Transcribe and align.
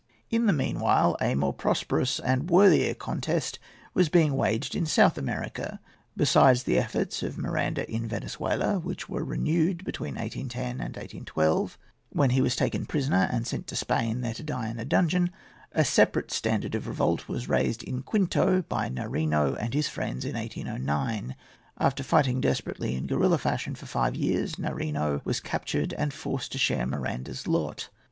In 0.31 0.47
the 0.47 0.51
meanwhile 0.51 1.15
a 1.21 1.35
more 1.35 1.53
prosperous 1.53 2.19
and 2.19 2.49
worthier 2.49 2.95
contest 2.95 3.59
was 3.93 4.09
being 4.09 4.35
waged 4.35 4.73
in 4.73 4.87
South 4.87 5.15
America. 5.15 5.79
Besides 6.17 6.63
the 6.63 6.79
efforts 6.79 7.21
of 7.21 7.37
Miranda 7.37 7.87
in 7.87 8.07
Venezuela, 8.07 8.79
which 8.79 9.07
were 9.07 9.23
renewed 9.23 9.83
between 9.85 10.15
1810 10.15 10.63
and 10.83 10.95
1812, 10.95 11.77
when 12.09 12.31
he 12.31 12.41
was 12.41 12.55
taken 12.55 12.87
prisoner 12.87 13.29
and 13.31 13.45
sent 13.45 13.67
to 13.67 13.75
Spain, 13.75 14.21
there 14.21 14.33
to 14.33 14.41
die 14.41 14.69
in 14.71 14.79
a 14.79 14.85
dungeon, 14.85 15.29
a 15.71 15.85
separate 15.85 16.31
standard 16.31 16.73
of 16.73 16.87
revolt 16.87 17.27
was 17.27 17.47
raised 17.47 17.83
in 17.83 18.01
Quito 18.01 18.63
by 18.63 18.89
Narinno 18.89 19.53
and 19.53 19.75
his 19.75 19.87
friends 19.87 20.25
in 20.25 20.33
1809. 20.35 21.35
After 21.77 22.01
fighting 22.01 22.41
desperately, 22.41 22.95
in 22.95 23.05
guerilla 23.05 23.37
fashion, 23.37 23.75
for 23.75 23.85
five 23.85 24.15
years, 24.15 24.57
Narinno 24.57 25.21
was 25.23 25.39
captured 25.39 25.93
and 25.93 26.11
forced 26.11 26.51
to 26.53 26.57
share 26.57 26.87
Miranda's 26.87 27.45
lot. 27.45 27.89